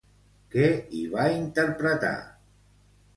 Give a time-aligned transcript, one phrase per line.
[0.53, 0.69] Què
[0.99, 2.13] hi va interpretar?